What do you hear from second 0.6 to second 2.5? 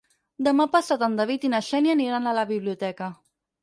passat en David i na Xènia aniran a